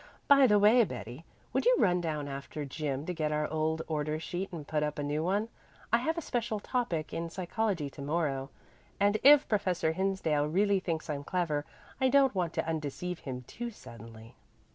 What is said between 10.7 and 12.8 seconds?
thinks I'm clever I don't want to